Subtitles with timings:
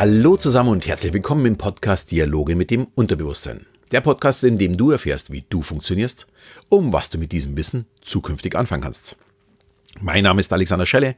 [0.00, 3.66] Hallo zusammen und herzlich willkommen im Podcast Dialoge mit dem Unterbewusstsein.
[3.92, 6.26] Der Podcast, in dem du erfährst, wie du funktionierst,
[6.70, 9.16] um was du mit diesem Wissen zukünftig anfangen kannst.
[10.00, 11.16] Mein Name ist Alexander Schelle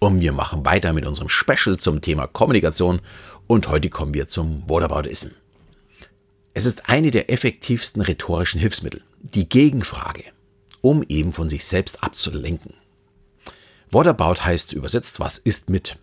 [0.00, 3.00] und wir machen weiter mit unserem Special zum Thema Kommunikation
[3.46, 5.28] und heute kommen wir zum Whataboutism.
[6.52, 10.24] Es ist eine der effektivsten rhetorischen Hilfsmittel, die Gegenfrage,
[10.80, 12.74] um eben von sich selbst abzulenken.
[13.92, 15.96] Whatabout heißt übersetzt, was ist mit?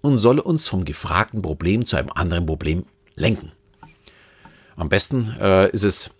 [0.00, 2.84] Und solle uns vom gefragten Problem zu einem anderen Problem
[3.16, 3.52] lenken.
[4.76, 6.10] Am besten äh, ist es,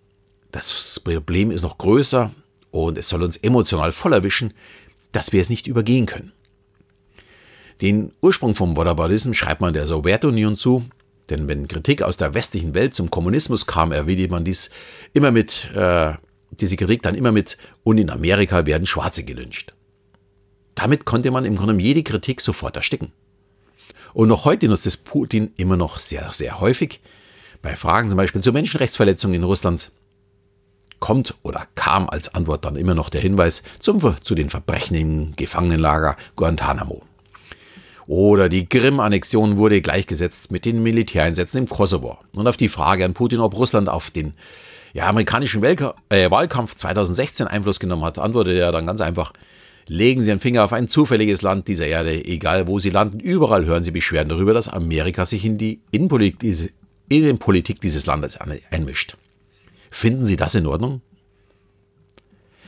[0.50, 2.32] das Problem ist noch größer
[2.70, 4.52] und es soll uns emotional voll erwischen,
[5.12, 6.32] dass wir es nicht übergehen können.
[7.80, 10.84] Den Ursprung vom Whataboutism schreibt man der Sowjetunion zu,
[11.30, 14.70] denn wenn Kritik aus der westlichen Welt zum Kommunismus kam, erwidert man dies
[15.12, 16.14] immer mit, äh,
[16.50, 19.72] diese Kritik dann immer mit, und in Amerika werden Schwarze gelünscht.
[20.74, 23.12] Damit konnte man im Grunde jede Kritik sofort ersticken.
[24.18, 27.00] Und noch heute nutzt es Putin immer noch sehr, sehr häufig.
[27.62, 29.92] Bei Fragen zum Beispiel zu Menschenrechtsverletzungen in Russland
[30.98, 35.36] kommt oder kam als Antwort dann immer noch der Hinweis zum, zu den Verbrechen im
[35.36, 37.02] Gefangenenlager Guantanamo.
[38.08, 42.18] Oder die Krim-Annexion wurde gleichgesetzt mit den Militäreinsätzen im Kosovo.
[42.34, 44.34] Und auf die Frage an Putin, ob Russland auf den
[44.94, 49.32] ja, amerikanischen äh, Wahlkampf 2016 Einfluss genommen hat, antwortete er dann ganz einfach,
[49.88, 53.64] legen Sie einen Finger auf ein zufälliges Land dieser Erde, egal wo Sie landen, überall
[53.64, 56.72] hören Sie Beschwerden darüber, dass Amerika sich in die Innenpolitik,
[57.08, 58.38] Innenpolitik dieses Landes
[58.70, 59.16] einmischt.
[59.90, 61.00] Finden Sie das in Ordnung?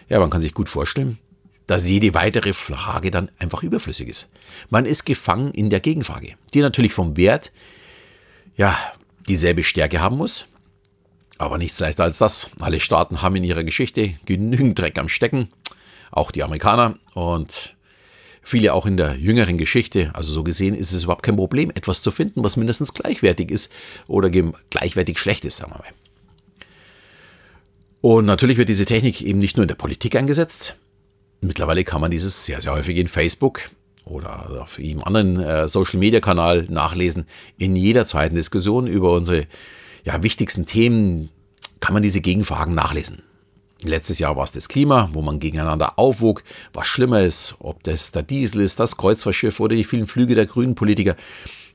[0.08, 1.18] Ja, man kann sich gut vorstellen,
[1.66, 4.32] dass jede weitere Frage dann einfach überflüssig ist.
[4.70, 7.52] Man ist gefangen in der Gegenfrage, die natürlich vom Wert
[8.56, 8.76] ja
[9.28, 10.48] dieselbe Stärke haben muss,
[11.38, 12.50] aber nichts leichter als das.
[12.58, 15.48] Alle Staaten haben in ihrer Geschichte genügend Dreck am Stecken,
[16.10, 17.76] auch die Amerikaner und
[18.42, 20.10] viele auch in der jüngeren Geschichte.
[20.14, 23.72] Also so gesehen ist es überhaupt kein Problem, etwas zu finden, was mindestens gleichwertig ist
[24.06, 25.92] oder gleichwertig schlecht ist, sagen wir mal.
[28.02, 30.76] Und natürlich wird diese Technik eben nicht nur in der Politik eingesetzt,
[31.40, 33.70] Mittlerweile kann man dieses sehr, sehr häufig in Facebook
[34.04, 37.26] oder auf jedem anderen äh, Social-Media-Kanal nachlesen.
[37.56, 39.46] In jeder zweiten Diskussion über unsere
[40.04, 41.30] ja, wichtigsten Themen
[41.80, 43.22] kann man diese Gegenfragen nachlesen.
[43.82, 48.12] Letztes Jahr war es das Klima, wo man gegeneinander aufwog, was schlimmer ist, ob das
[48.12, 51.16] der Diesel ist, das Kreuzfahrtschiff oder die vielen Flüge der grünen Politiker.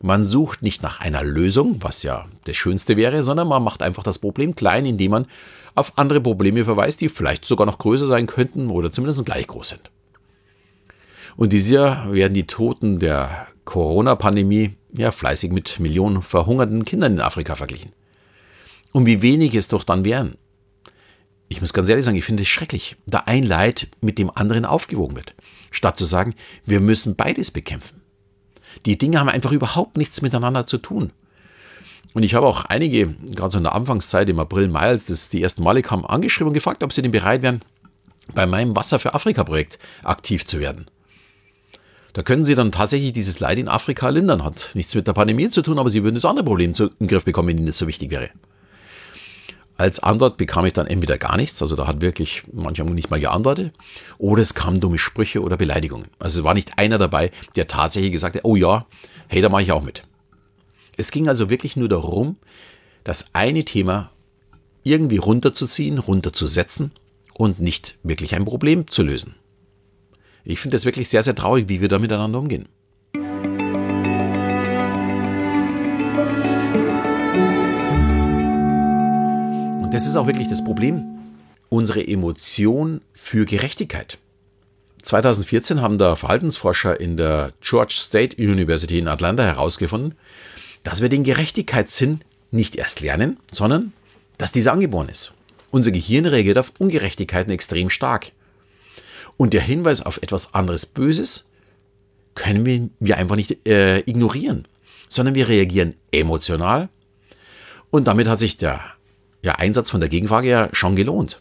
[0.02, 4.04] Man sucht nicht nach einer Lösung, was ja das Schönste wäre, sondern man macht einfach
[4.04, 5.28] das Problem klein, indem man
[5.74, 9.70] auf andere Probleme verweist, die vielleicht sogar noch größer sein könnten oder zumindest gleich groß
[9.70, 9.92] sind.
[11.38, 17.22] Und dieses Jahr werden die Toten der Corona-Pandemie ja fleißig mit Millionen verhungerten Kindern in
[17.22, 17.92] Afrika verglichen.
[18.92, 20.36] Und wie wenig es doch dann wären.
[21.48, 24.66] Ich muss ganz ehrlich sagen, ich finde es schrecklich, da ein Leid mit dem anderen
[24.66, 25.36] aufgewogen wird,
[25.72, 26.34] statt zu sagen,
[26.66, 28.02] wir müssen beides bekämpfen.
[28.86, 31.12] Die Dinge haben einfach überhaupt nichts miteinander zu tun.
[32.14, 35.30] Und ich habe auch einige, gerade so in der Anfangszeit im April, Mai, als das
[35.30, 37.62] die ersten Male kam, angeschrieben und gefragt, ob sie denn bereit wären,
[38.34, 40.90] bei meinem Wasser für Afrika-Projekt aktiv zu werden.
[42.14, 44.46] Da können sie dann tatsächlich dieses Leid in Afrika lindern.
[44.46, 47.08] Hat nichts mit der Pandemie zu tun, aber sie würden das andere Problem in den
[47.10, 48.30] Griff bekommen, wenn ihnen das so wichtig wäre.
[49.78, 53.20] Als Antwort bekam ich dann entweder gar nichts, also da hat wirklich manchmal nicht mal
[53.20, 53.74] geantwortet,
[54.18, 56.08] oder es kamen dumme Sprüche oder Beleidigungen.
[56.18, 58.86] Also es war nicht einer dabei, der tatsächlich gesagt hat, oh ja,
[59.28, 60.04] hey, da mache ich auch mit.
[60.96, 62.38] Es ging also wirklich nur darum,
[63.04, 64.12] das eine Thema
[64.84, 66.92] irgendwie runterzuziehen, runterzusetzen
[67.34, 69.36] und nicht wirklich ein Problem zu lösen.
[70.46, 72.70] Ich finde es wirklich sehr, sehr traurig, wie wir da miteinander umgehen.
[79.96, 81.06] Das ist auch wirklich das Problem,
[81.70, 84.18] unsere Emotion für Gerechtigkeit.
[85.04, 90.16] 2014 haben da Verhaltensforscher in der George State University in Atlanta herausgefunden,
[90.84, 92.20] dass wir den Gerechtigkeitssinn
[92.52, 93.94] nicht erst lernen, sondern
[94.38, 95.34] dass dieser angeboren ist.
[95.72, 98.34] Unser Gehirn reagiert auf Ungerechtigkeiten extrem stark.
[99.38, 101.48] Und der Hinweis auf etwas anderes Böses
[102.34, 104.68] können wir, einfach nicht äh, ignorieren,
[105.08, 106.90] sondern wir reagieren emotional.
[107.92, 108.95] Und damit hat sich der
[109.46, 111.40] ja, Einsatz von der Gegenfrage ja schon gelohnt.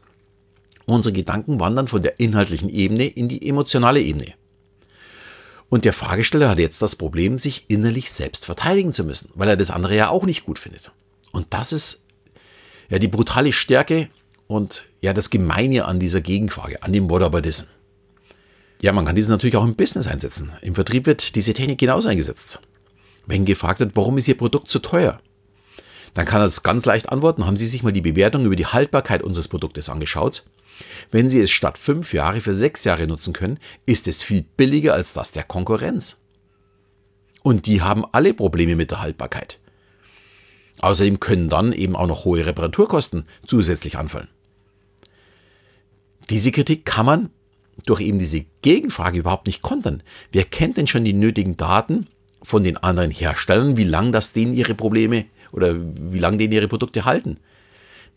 [0.85, 4.35] Unsere Gedanken wandern von der inhaltlichen Ebene in die emotionale Ebene.
[5.71, 9.57] Und der Fragesteller hat jetzt das Problem, sich innerlich selbst verteidigen zu müssen, weil er
[9.57, 10.93] das andere ja auch nicht gut findet.
[11.33, 12.05] Und das ist
[12.91, 14.11] ja die brutale Stärke
[14.49, 17.69] und ja das Gemeine an dieser Gegenfrage, an dem Whataboutism.
[18.83, 20.53] Ja, man kann diese natürlich auch im Business einsetzen.
[20.61, 22.61] Im Vertrieb wird diese Technik genauso eingesetzt.
[23.25, 25.17] Wenn gefragt wird, warum ist Ihr Produkt zu teuer?
[26.15, 27.47] Dann kann er es ganz leicht antworten.
[27.47, 30.45] Haben Sie sich mal die Bewertung über die Haltbarkeit unseres Produktes angeschaut?
[31.11, 34.95] Wenn Sie es statt fünf Jahre für sechs Jahre nutzen können, ist es viel billiger
[34.95, 36.21] als das der Konkurrenz.
[37.43, 39.61] Und die haben alle Probleme mit der Haltbarkeit.
[40.81, 44.29] Außerdem können dann eben auch noch hohe Reparaturkosten zusätzlich anfallen.
[46.31, 47.31] Diese Kritik kann man
[47.87, 50.03] durch eben diese Gegenfrage überhaupt nicht kontern.
[50.33, 52.07] Wer kennt denn schon die nötigen Daten
[52.43, 56.69] von den anderen Herstellern, wie lange das denen ihre Probleme oder wie lange denen ihre
[56.69, 57.39] Produkte halten?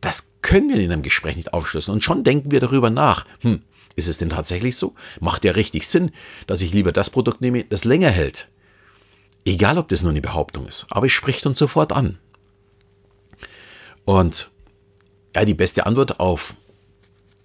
[0.01, 1.95] Das können wir in einem Gespräch nicht aufschlüsseln.
[1.95, 3.25] Und schon denken wir darüber nach.
[3.41, 3.61] Hm,
[3.95, 4.93] ist es denn tatsächlich so?
[5.19, 6.11] Macht ja richtig Sinn,
[6.45, 8.49] dass ich lieber das Produkt nehme, das länger hält.
[9.45, 12.19] Egal, ob das nur eine Behauptung ist, aber es spricht uns sofort an.
[14.05, 14.49] Und
[15.35, 16.55] ja, die beste Antwort auf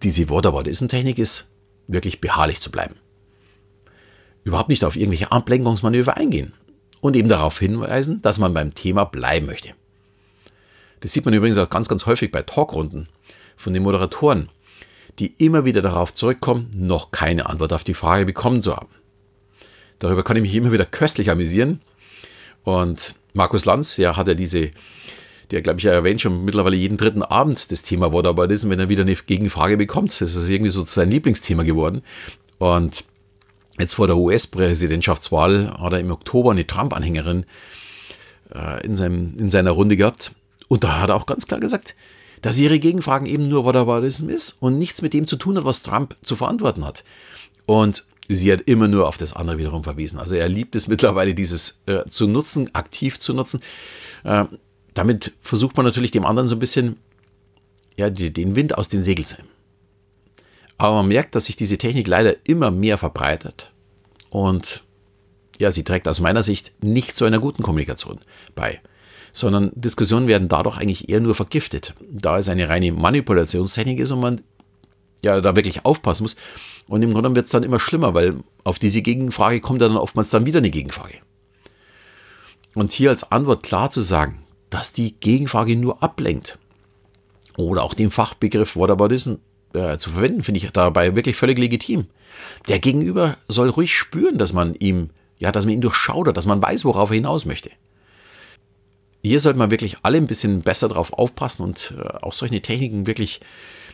[0.02, 1.50] diese Whataboutism-Technik ist,
[1.86, 2.96] wirklich beharrlich zu bleiben.
[4.44, 6.52] Überhaupt nicht auf irgendwelche Ablenkungsmanöver eingehen
[7.00, 9.70] und eben darauf hinweisen, dass man beim Thema bleiben möchte.
[11.02, 13.08] Das sieht man übrigens auch ganz, ganz häufig bei Talkrunden
[13.56, 14.49] von den Moderatoren,
[15.19, 18.88] die immer wieder darauf zurückkommen, noch keine Antwort auf die Frage bekommen zu haben.
[19.99, 21.81] Darüber kann ich mich immer wieder köstlich amüsieren.
[22.62, 24.70] Und Markus Lanz, ja, hat ja diese,
[25.50, 28.88] der glaube ich ja erwähnt schon mittlerweile jeden dritten Abend das Thema Whataboutism, wenn er
[28.88, 30.20] wieder eine Gegenfrage bekommt.
[30.20, 32.02] Das ist irgendwie so sein Lieblingsthema geworden.
[32.58, 33.04] Und
[33.78, 37.44] jetzt vor der US-Präsidentschaftswahl hat er im Oktober eine Trump-Anhängerin
[38.54, 38.96] äh, in,
[39.37, 40.31] in seiner Runde gehabt.
[40.72, 41.94] Und da hat er auch ganz klar gesagt,
[42.40, 45.82] dass ihre Gegenfragen eben nur Whataboutism ist und nichts mit dem zu tun hat, was
[45.82, 47.04] Trump zu verantworten hat.
[47.66, 50.19] Und sie hat immer nur auf das andere wiederum verwiesen.
[50.19, 53.60] Also er liebt es mittlerweile, dieses äh, zu nutzen, aktiv zu nutzen.
[54.24, 54.46] Äh,
[54.94, 56.96] damit versucht man natürlich dem anderen so ein bisschen
[57.98, 59.50] ja, die, den Wind aus den Segeln zu nehmen.
[60.78, 63.72] Aber man merkt, dass sich diese Technik leider immer mehr verbreitet.
[64.30, 64.84] Und
[65.58, 68.20] ja, sie trägt aus meiner Sicht nicht zu einer guten Kommunikation
[68.54, 68.80] bei
[69.32, 74.20] sondern Diskussionen werden dadurch eigentlich eher nur vergiftet, da es eine reine Manipulationstechnik ist und
[74.20, 74.43] man
[75.25, 76.37] ja da wirklich aufpassen muss.
[76.87, 80.31] Und im Grunde wird es dann immer schlimmer, weil auf diese Gegenfrage kommt dann oftmals
[80.31, 81.14] dann wieder eine Gegenfrage.
[82.75, 86.58] Und hier als Antwort klar zu sagen, dass die Gegenfrage nur ablenkt
[87.56, 89.35] oder auch den Fachbegriff Whataboutism
[89.75, 92.06] äh, zu verwenden, finde ich dabei wirklich völlig legitim.
[92.69, 96.62] Der Gegenüber soll ruhig spüren, dass man ihm, ja, dass man ihn durchschaudert, dass man
[96.62, 97.70] weiß, worauf er hinaus möchte
[99.22, 103.06] hier sollte man wirklich alle ein bisschen besser drauf aufpassen und äh, auch solche Techniken
[103.06, 103.40] wirklich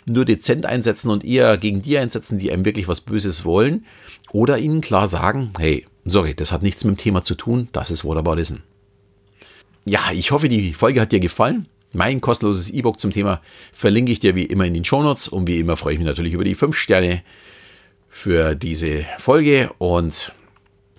[0.09, 3.85] nur dezent einsetzen und eher gegen die einsetzen, die einem wirklich was Böses wollen.
[4.33, 7.91] Oder ihnen klar sagen, hey, sorry, das hat nichts mit dem Thema zu tun, das
[7.91, 8.57] ist Whataboutism.
[9.85, 11.69] Ja, ich hoffe, die Folge hat dir gefallen.
[11.95, 13.41] Mein kostenloses E-Book zum Thema
[13.73, 16.35] verlinke ich dir wie immer in den Shownotes und wie immer freue ich mich natürlich
[16.35, 17.23] über die 5 Sterne
[18.09, 20.33] für diese Folge und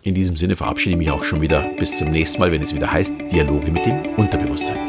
[0.10, 1.70] in diesem Sinne verabschiede ich mich auch schon wieder.
[1.78, 4.89] Bis zum nächsten Mal, wenn es wieder heißt Dialoge mit dem Unterbewusstsein.